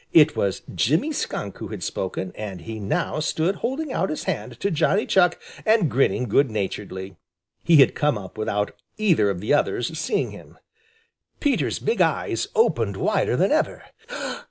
It 0.13 0.35
was 0.35 0.63
Jimmy 0.73 1.11
Skunk 1.11 1.59
who 1.59 1.67
had 1.67 1.83
spoken, 1.83 2.31
and 2.33 2.61
he 2.61 2.79
now 2.79 3.19
stood 3.19 3.57
holding 3.57 3.93
out 3.93 4.09
his 4.09 4.23
hand 4.23 4.59
to 4.59 4.71
Johnny 4.71 5.05
Chuck 5.05 5.39
and 5.63 5.91
grinning 5.91 6.23
good 6.27 6.49
naturedly. 6.49 7.17
He 7.63 7.77
had 7.77 7.93
come 7.93 8.17
up 8.17 8.35
without 8.35 8.71
either 8.97 9.29
of 9.29 9.41
the 9.41 9.53
others 9.53 9.95
seeing 9.99 10.31
him. 10.31 10.57
Peter's 11.39 11.77
big 11.77 12.01
eyes 12.01 12.47
opened 12.55 12.97
wider 12.97 13.35
than 13.37 13.51
ever. 13.51 13.83